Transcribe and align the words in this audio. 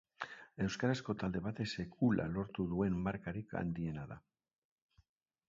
Euskarazko 0.63 1.15
talde 1.23 1.41
batek 1.47 1.69
sekula 1.81 2.25
lortu 2.39 2.67
duen 2.73 2.99
markarik 3.09 3.55
handiena 3.61 4.09
da. 4.15 4.19